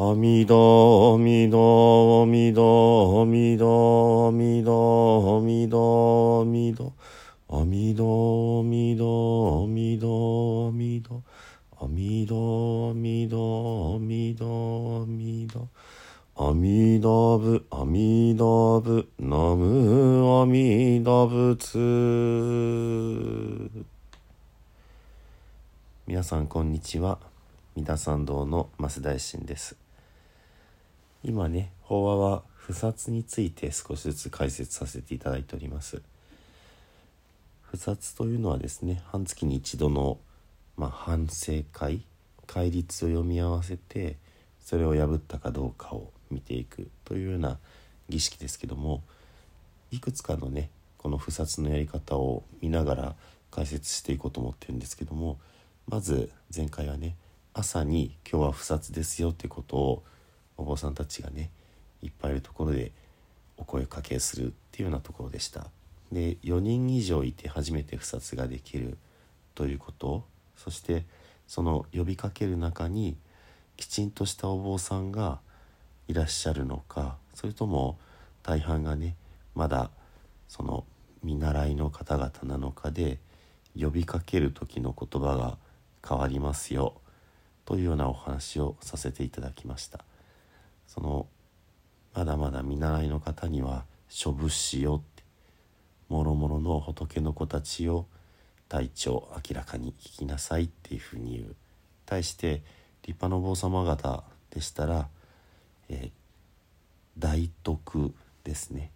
[0.00, 6.92] 阿弥陀阿弥陀阿弥陀阿弥陀阿弥陀阿弥陀。
[7.48, 11.20] 阿弥陀阿弥陀阿弥陀阿弥陀。
[11.80, 15.68] 阿弥陀阿弥陀阿弥陀阿弥陀。
[16.36, 19.08] 阿弥陀阿弥陀仏阿弥陀仏。
[19.18, 21.76] ナム阿弥陀仏。
[26.06, 27.18] 皆さんこんにちは。
[27.74, 29.87] 三田参道の増大臣です。
[31.24, 36.02] 今ね法話は不殺について少しずつ解説させていただいております。
[37.62, 40.18] 不殺というのはですね半月に一度の、
[40.76, 42.02] まあ、反省会
[42.46, 44.16] 戒律を読み合わせて
[44.64, 47.58] それを破ったかどうかを見ていくというような
[48.08, 49.02] 儀式ですけども
[49.90, 53.14] いくつかのねこの不殺のやり方を見ながら
[53.50, 55.38] 解説していこうと思ってるんですけども
[55.86, 57.16] まず前回はね
[57.52, 60.02] 朝に「今日は不殺ですよ」ってことを
[60.58, 61.50] お坊さんたちがね
[62.02, 62.92] いっぱいいるところで
[63.56, 65.68] お声かけするっていうようなところでした。
[66.12, 68.98] で4人以上いて初めて不殺ができる
[69.54, 70.24] ということ
[70.56, 71.04] そして
[71.46, 73.16] その呼びかける中に
[73.76, 75.40] きちんとしたお坊さんが
[76.06, 77.98] いらっしゃるのかそれとも
[78.42, 79.16] 大半がね
[79.54, 79.90] まだ
[80.48, 80.84] その
[81.22, 83.18] 見習いの方々なのかで
[83.78, 85.58] 呼びかける時の言葉が
[86.06, 86.94] 変わりますよ
[87.64, 90.04] というようなお話をさせていただきました。
[90.88, 91.26] その
[92.14, 95.22] まだまだ見習いの方には処分しようって
[96.08, 98.06] もろもろの仏の子たちを
[98.68, 101.54] 体調明らかに聞きなさいっていうふうに言う。
[102.06, 102.62] 対して
[103.02, 105.08] 立派なお坊様方でしたら、
[105.90, 106.10] えー、
[107.18, 108.90] 大徳ですね。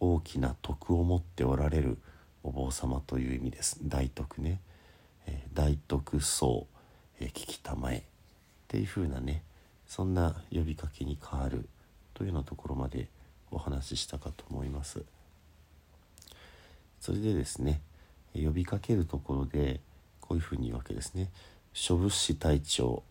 [0.00, 1.98] 大きな徳を持っておられる
[2.42, 3.78] お坊様という意味です。
[3.84, 4.60] 大徳ね、
[5.26, 6.66] えー、大徳僧、
[7.20, 7.98] えー、聞きたまえ。
[7.98, 8.02] っ
[8.68, 9.42] ていう風なね
[9.92, 11.68] そんな呼びかけに変わる
[12.14, 13.08] というようなところまで
[13.50, 15.04] お話ししたかと思います。
[16.98, 17.82] それでですね
[18.34, 19.80] 呼びかけるところで
[20.22, 21.28] こういうふうに言うわけですね。
[21.74, 23.02] 諸仏師隊長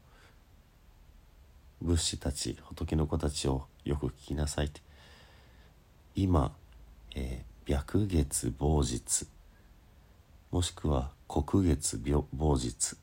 [1.83, 4.65] 仏師たち仏の子たちをよく聞きなさい。
[4.65, 4.81] って
[6.15, 6.51] 今、
[7.13, 9.27] えー、白月某日
[10.49, 12.01] もしくは黒月
[12.33, 12.95] 某日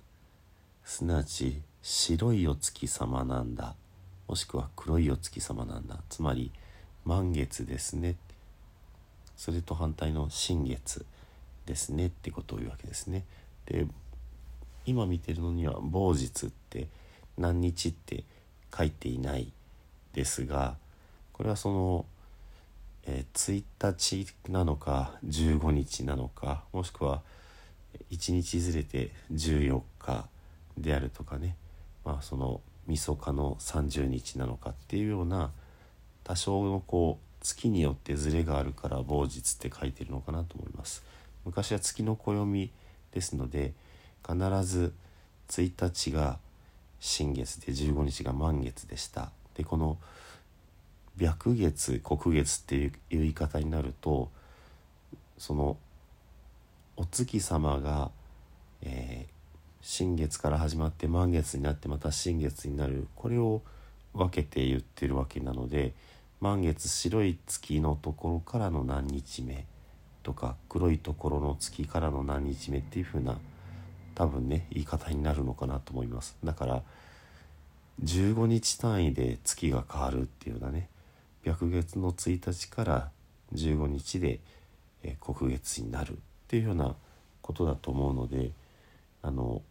[0.84, 3.74] すなわち白いお月様なんだ。
[4.26, 5.98] もしくは黒いお月様なんだ。
[6.08, 6.52] つまり
[7.04, 8.16] 満月ですね。
[9.36, 11.06] それと反対の新月
[11.66, 12.06] ですね。
[12.06, 13.24] ってことを言うわけですね。
[13.66, 13.86] で
[14.84, 16.88] 今見てるのには某日って
[17.36, 18.24] 何日って
[18.76, 19.52] 書いていない。
[20.12, 20.76] ですが
[21.32, 22.06] これはその、
[23.04, 27.22] えー、1日なのか15日なのかもしくは
[28.10, 30.26] 1日ずれて14日
[30.76, 31.54] であるとかね。
[32.08, 35.50] まあそのみそかの30日なのかっていうような
[36.24, 41.04] 多少のこう月によってズレがあるから某日って書いてるのかなと思います。
[41.44, 42.70] 昔は月の暦
[43.12, 43.74] ですので
[44.26, 44.94] 必ず
[45.50, 46.38] 1日が
[46.98, 49.30] 新月で15日が満月でした。
[49.54, 49.98] でこの
[51.18, 54.30] 白月黒月っていう言い方になると
[55.36, 55.76] その
[56.96, 58.10] お月様が、
[58.80, 59.37] えー、
[59.90, 63.08] 新月から始まって満月になってまた新月になる。
[63.16, 63.62] これを
[64.12, 65.94] 分けて言ってるわけなので
[66.42, 69.64] 満月白い月のところからの何日目
[70.22, 73.38] とか黒いところの月からの何日目っていう風な
[74.14, 76.36] 多分ね言い方になるのかなと思います。
[76.44, 76.82] だから
[78.04, 80.90] 15日単位で月が変わるっていうようなね
[81.46, 83.10] 白月の1日から
[83.54, 84.40] 15日で、
[85.02, 86.14] え、黒月になるっ
[86.46, 86.94] ていうような
[87.40, 88.50] ことだと思うので
[89.22, 89.62] あの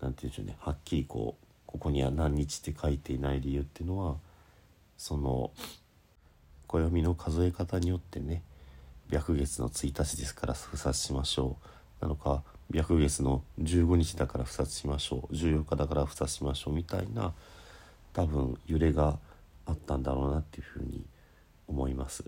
[0.00, 0.56] 何て言うんでしょうね。
[0.60, 4.16] はっきりこうここには何日って書いていない理由っていうのは
[4.96, 5.50] その
[6.66, 8.42] 暦の数え方によってね
[9.10, 11.56] 白月の1日ですから不殺しましょ
[12.00, 12.02] う。
[12.02, 12.42] なのか
[12.72, 15.34] 白月の15日だから不殺しましょう。
[15.34, 16.74] 14日だから不殺しましょう。
[16.74, 17.32] みたいな
[18.12, 19.18] 多分揺れが
[19.66, 21.04] あったんだろうなっていうふうに
[21.66, 22.24] 思います。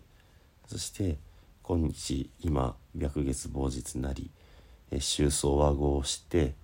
[0.66, 1.18] そして
[1.62, 4.30] 今日今白月某日なり
[4.98, 6.54] 収葬和合をして、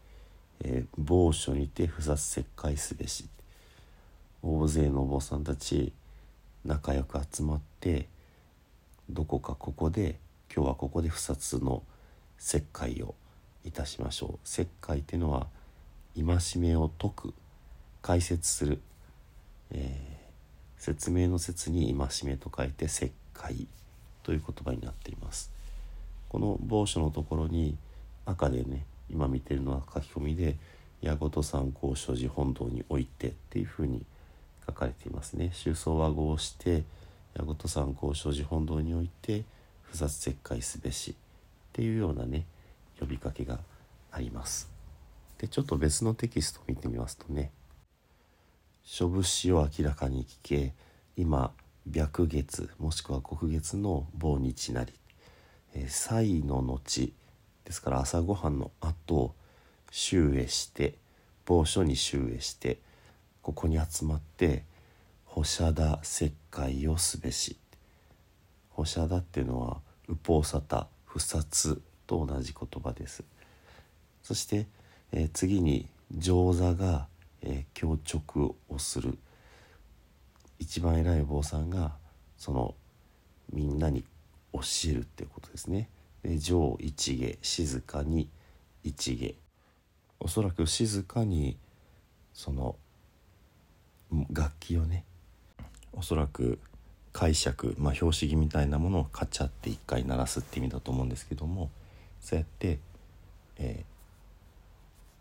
[0.64, 3.28] えー、某所にて不殺切開すべし。
[4.42, 5.92] 大勢のお坊さんたち
[6.64, 8.06] 仲良く集まって
[9.10, 10.16] どこかここで
[10.54, 11.82] 今日はここで不殺の
[12.38, 13.14] 切開を
[13.64, 14.48] いたしましょう。
[14.48, 15.48] 切開っていうのは
[16.16, 17.34] 戒めを解く
[18.02, 18.80] 解説する、
[19.72, 23.66] えー、説明の説に戒めと書いて切開
[24.22, 25.50] という言葉になっています。
[26.28, 27.76] この某所のところに
[28.24, 30.56] 赤でね今見てるのは書き込みで
[31.00, 34.04] 矢事参考所持本堂においてっていうふうに
[34.66, 35.50] 書かれていますね。
[35.52, 36.84] 収葬和合して
[37.34, 39.44] 矢事参考所持本堂において
[39.82, 41.14] 不殺切開すべしっ
[41.72, 42.46] ていうようなね
[42.98, 43.60] 呼びかけが
[44.10, 44.70] あります。
[45.38, 47.50] でちょっと別のテキストを見てみますとね
[48.82, 50.72] 「諸物資を明らかに聞け
[51.16, 51.52] 今
[51.92, 54.94] 白月もしくは黒月の某日なり」
[55.74, 57.12] えー、祭の後
[57.66, 59.34] ですから朝ごはんの後
[59.90, 60.94] 集会して
[61.44, 62.78] 某所に集会して
[63.42, 64.64] ここに集まって
[65.24, 67.56] 保釈田石灰をすべし。
[68.70, 69.78] 保釈田っていうのは
[70.08, 73.24] 右方沙汰不殺と同じ言葉です。
[74.22, 74.66] そして、
[75.12, 77.06] えー、次に上座が、
[77.42, 79.18] えー、強直をする。
[80.58, 81.92] 一番偉い坊さんが
[82.38, 82.74] その
[83.52, 84.04] みんなに
[84.52, 85.88] 教えるっていうことですね。
[86.38, 88.28] 上一下静かに
[88.82, 89.34] 一下
[90.18, 91.56] おそらく静かに
[92.34, 92.76] その
[94.30, 95.04] 楽器をね
[95.92, 96.58] おそらく
[97.12, 101.70] 解釈まあ拍子木みたいなものをカチャって一回鳴らすって意味だと思うんですけども
[102.20, 102.78] そうやって、
[103.58, 103.84] えー、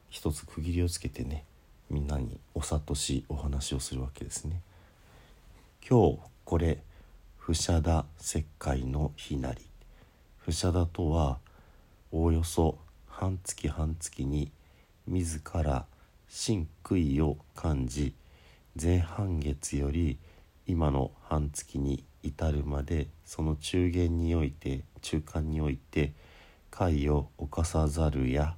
[0.09, 1.45] 一つ区切りをつけてね
[1.89, 4.61] みんなにお諭しお話をするわけですね。
[5.87, 6.79] 今日これ
[7.37, 9.61] 不捨田石灰の日なり
[10.45, 11.39] 不捨田とは
[12.11, 12.77] おおよそ
[13.07, 14.51] 半月半月に
[15.07, 15.87] 自ら
[16.27, 18.13] 真悔いを感じ
[18.79, 20.19] 前半月より
[20.67, 26.13] 今の半月に至るまでその中間において中間において
[26.69, 28.53] 悔を犯さざるや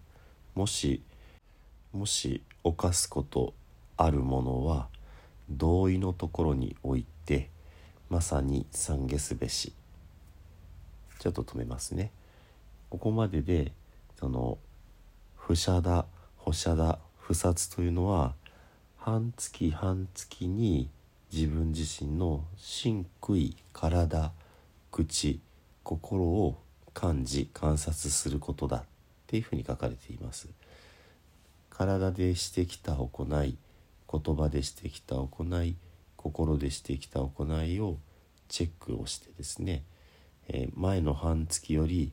[0.56, 1.02] もし
[1.94, 3.54] もし犯すこと
[3.96, 4.90] あるものは
[5.50, 7.50] 同意のところにおいて
[8.10, 9.72] まさに懺悔すべし
[11.20, 12.12] ちょっと止めますね。
[12.90, 13.72] ここまでで
[14.20, 14.58] その
[15.36, 16.06] 不捨だ
[16.38, 18.36] 保捨だ不殺というのは
[18.98, 20.90] 半月半月に
[21.32, 24.32] 自分自身の真悔体
[24.92, 25.40] 口
[25.84, 26.58] 心を
[26.94, 28.84] 感じ観察することだっ
[29.28, 30.48] ていうふうに書かれています。
[31.70, 33.58] 体でしてきた行い
[34.12, 35.76] 言葉でしてきた行い
[36.16, 37.98] 心でしてきた行いを
[38.48, 39.84] チェックをしてですね、
[40.50, 42.12] え、前の半月より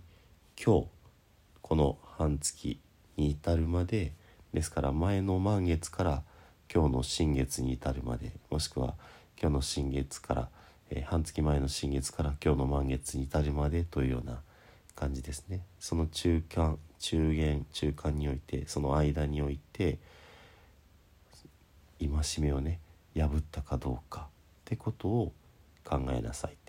[0.62, 0.86] 今日
[1.62, 2.80] この半月
[3.16, 4.12] に至るまで
[4.52, 6.22] ですから前の満月から
[6.72, 8.94] 今日の新月に至るまでもしくは
[9.40, 10.48] 今日の新月から、
[10.90, 14.40] え、半月前の新月から今日の満月に至るまでというような
[14.96, 15.64] 感じですね。
[15.78, 19.98] その中間中元中間においてその間において
[22.00, 22.08] 戒
[22.40, 22.80] めをね
[23.14, 24.24] 破ったかどうかっ
[24.64, 25.32] てことを
[25.84, 26.63] 考えなさい。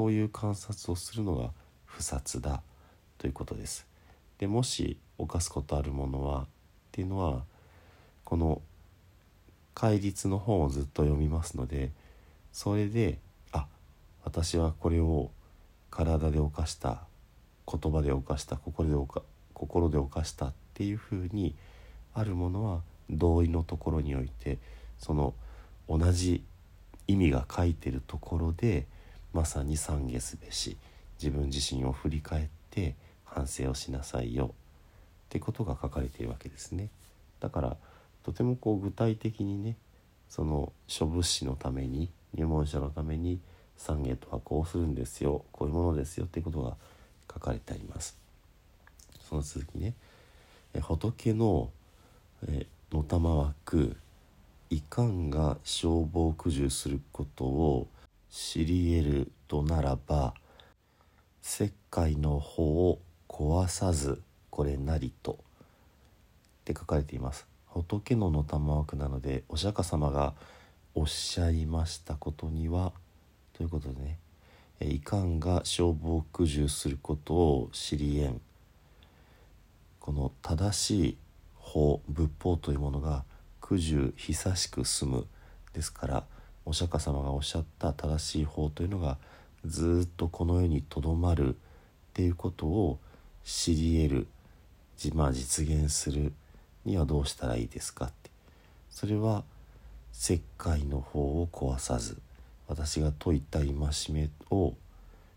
[0.00, 1.50] こういう観察をするのが
[1.84, 2.62] 不殺だ
[3.18, 3.86] ということです。
[4.38, 6.46] でもし犯すことあるものはっ
[6.90, 7.42] ていうのは
[8.24, 8.62] この
[9.74, 11.90] 戒律の本をずっと読みますので
[12.50, 13.18] それで
[13.52, 13.66] あ
[14.24, 15.30] 私はこれを
[15.90, 17.02] 体で犯した
[17.70, 19.22] 言葉で犯した心で犯
[19.52, 21.54] 心で犯したっていうふうに
[22.14, 22.80] あるものは
[23.10, 24.56] 同意のところにおいて
[24.98, 25.34] その
[25.90, 26.42] 「同じ
[27.06, 28.86] 意味が書いてるところで
[29.32, 30.76] まさに懺悔すべし
[31.22, 32.94] 自分自身を振り返って
[33.24, 34.48] 反省をしなさいよっ
[35.28, 36.88] てことが書かれているわけですね。
[37.40, 37.76] だから
[38.24, 39.76] とてもこう具体的にね
[40.28, 43.40] その諸物資のために入門者のために
[43.78, 46.76] 懺悔とはこうするんですよこういうものですよっていうことが
[47.32, 48.18] 書かれてあります。
[49.28, 49.94] その続きね
[50.80, 51.70] 仏の
[52.92, 53.96] のたま枠
[54.70, 57.88] いかんが消防駆除することを
[58.30, 60.34] 知り得るとならば
[61.42, 65.36] 石灰の方を壊さずこれなりとっ
[66.64, 67.46] て書かれています。
[67.66, 70.34] 仏のの玉枠なのでお釈迦様が
[70.94, 72.92] おっしゃいましたことには
[73.52, 74.18] ということでね。
[74.82, 78.40] いかんが消防駆除することを知りえん。
[79.98, 81.16] この正しい
[81.54, 83.24] 法仏法というものが
[83.60, 85.26] 九十久しく住む
[85.72, 86.24] ですから
[86.64, 89.18] お釈迦様がおっしゃった正しい法というのが
[89.64, 91.58] ずっとこの世にとどまるっ
[92.14, 92.98] ていうことを
[93.44, 94.26] 知り得
[95.10, 96.32] る、まあ、実現する
[96.84, 98.30] にはどうしたらいいですかって。
[98.90, 99.44] それは
[100.12, 102.18] 石灰の方を壊さず
[102.66, 103.68] 私が説いた戒
[104.10, 104.74] めを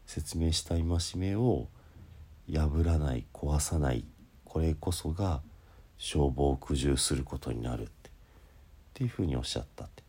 [0.05, 0.83] 説明した戒
[1.15, 1.67] めを
[2.51, 4.03] 破らない壊さない
[4.43, 5.41] これこそが
[5.97, 7.87] 消防を苦渋することになるっ
[8.93, 10.02] ていうふうにおっしゃったって。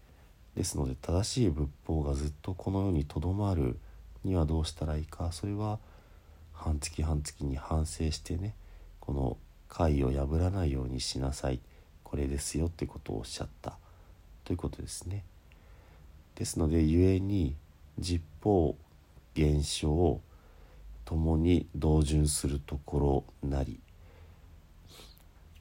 [0.56, 3.78] ですので正しい仏法がずっとこの世にとどまる
[4.24, 5.78] にはどうしたらいいかそれは
[6.52, 8.54] 半月半月に反省してね
[9.00, 9.36] この
[9.68, 11.60] 会を破らないようにしなさい
[12.02, 13.76] これですよってことをおっしゃった
[14.44, 15.24] ということですね。
[16.36, 17.56] ですので故に
[17.98, 18.76] 実法
[19.34, 20.20] 現象
[21.04, 23.80] ともに同順するところなり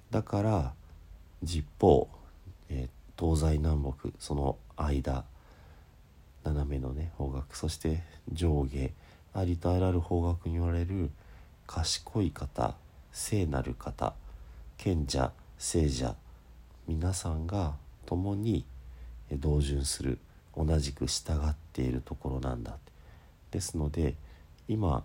[0.09, 0.73] だから
[1.43, 2.07] 実法、
[2.69, 5.25] えー、東西南北その間
[6.43, 8.91] 斜めのね方角そして上下
[9.33, 11.09] ありとあらゆる方角に言われる
[11.65, 12.75] 賢い方
[13.11, 14.13] 聖なる方
[14.77, 16.15] 賢者聖者
[16.87, 17.73] 皆さんが
[18.05, 18.65] 共に
[19.31, 20.19] 同順する
[20.55, 22.77] 同じく従っているところなんだ。
[23.51, 24.15] ですので
[24.67, 25.03] 今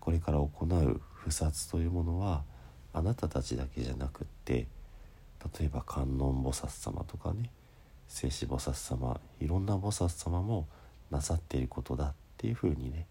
[0.00, 2.42] これから行う不殺というものは
[2.92, 4.66] あなたたちだけじゃなくって
[5.58, 7.50] 例えば観音菩薩様とかね
[8.10, 10.66] 聖子菩薩様いろんな菩薩様も
[11.12, 13.06] なさっていることだっていうふうにね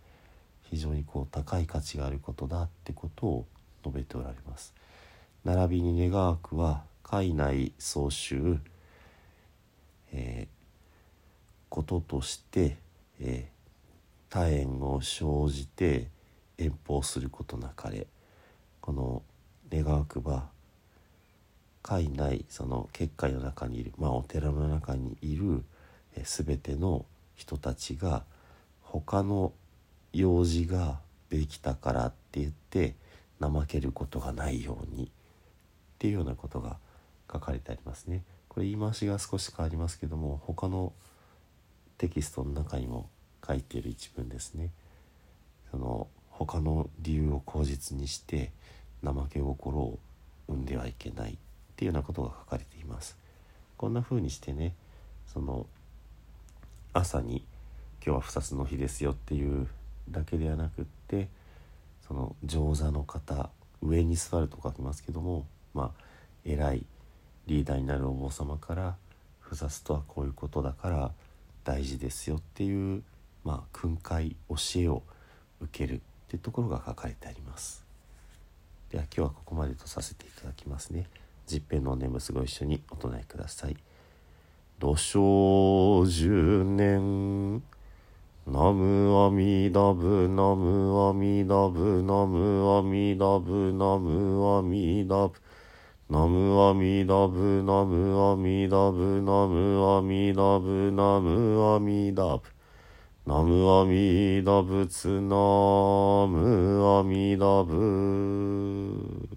[0.63, 3.45] 非常にこう高い価値があることだってことを
[3.81, 4.75] 述べておられます。
[5.45, 8.59] 並びに願わくは海内総集、
[10.11, 10.47] えー、
[11.69, 12.77] こととして、
[13.21, 16.09] えー、多縁を生じて
[16.57, 18.05] 遠方することなかれ
[18.81, 19.23] この
[19.71, 20.49] 願わくば
[21.89, 25.63] 海内その結界の中にいる、まあ、お寺の中にいる、
[26.15, 27.03] え、全ての
[27.35, 28.25] 人たちが
[28.83, 29.53] 他の
[30.13, 30.99] 用事が
[31.31, 32.93] できたからって言って
[33.41, 35.07] 怠けることがないようにっ
[35.97, 36.77] ていうようなことが
[37.31, 38.21] 書かれてありますね。
[38.49, 40.93] これ言い回しが少し変わりますけども他の
[41.97, 43.09] テキストの中にも
[43.47, 44.69] 書いている一文ですね。
[45.71, 48.51] その他の理由を口実にして
[49.03, 49.97] 怠け心を
[50.47, 51.35] 生んではいけない
[51.79, 53.17] っていうようなことが書かれています。
[53.77, 54.73] こんな風にしてね
[55.27, 55.65] その
[56.91, 57.45] 朝に
[58.05, 59.65] 今日は不殺の日ですよっていう
[60.11, 61.29] だけではなくって
[62.05, 63.49] その上座の方
[63.81, 66.03] 上に座ると書きますけどもまあ
[66.43, 66.85] 偉い
[67.47, 68.97] リーダーになるお坊様から
[69.39, 71.13] 不殺とはこういうことだから
[71.63, 73.03] 大事ですよっていう
[73.45, 75.01] まあ訓戒教えを
[75.61, 77.85] 受けるってところが書かれてあります。
[78.91, 81.07] では今日はここまでとさせていただきますね。
[81.49, 83.75] 十遍の念仏ご一緒にお唱えください。
[84.77, 87.63] 土生十年
[88.45, 95.33] ナムアミダブナムアミダブナムアミダブナムアミダブ
[96.07, 102.43] ナムアミダブナムアミダブナムアミダブナムアミダブ
[103.25, 105.35] ナムアミダブツナ
[106.27, 109.28] ムアミダブ